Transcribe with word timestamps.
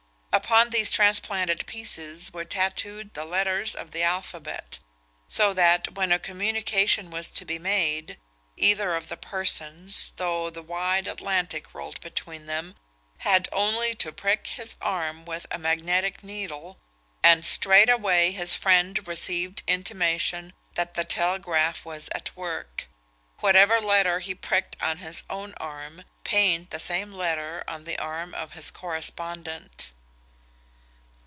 Upon 0.33 0.69
these 0.71 0.91
transplanted 0.91 1.65
pieces 1.67 2.33
were 2.33 2.43
tatooed 2.45 3.13
the 3.13 3.25
letters 3.25 3.75
of 3.75 3.91
the 3.91 4.01
alphabet; 4.01 4.79
so 5.29 5.53
that, 5.53 5.93
when 5.93 6.11
a 6.13 6.19
communication 6.19 7.09
was 7.11 7.31
to 7.33 7.45
be 7.45 7.59
made, 7.59 8.17
either 8.57 8.95
of 8.95 9.07
the 9.09 9.17
persons, 9.17 10.11
though 10.17 10.49
the 10.49 10.63
wide 10.63 11.07
Atlantic 11.07 11.73
rolled 11.73 11.99
between 12.01 12.45
them, 12.47 12.75
had 13.19 13.47
only 13.51 13.93
to 13.95 14.11
prick 14.13 14.47
his 14.47 14.75
arm 14.81 15.25
with 15.25 15.45
a 15.51 15.59
magnetic 15.59 16.23
needle, 16.23 16.79
and 17.21 17.45
straightway 17.45 18.31
his 18.31 18.53
friend 18.53 19.07
received 19.07 19.63
intimation 19.67 20.53
that 20.75 20.95
the 20.95 21.03
telegraph 21.05 21.85
was 21.85 22.09
at 22.15 22.35
work. 22.35 22.87
Whatever 23.39 23.79
letter 23.81 24.19
he 24.19 24.33
pricked 24.35 24.75
on 24.81 24.97
his 24.99 25.23
own 25.29 25.53
arm 25.57 26.03
pained 26.23 26.69
the 26.71 26.79
same 26.79 27.11
letter 27.11 27.63
on 27.67 27.83
the 27.83 27.97
arm 27.99 28.33
of 28.33 28.53
his 28.53 28.71
correspondent. 28.71 29.87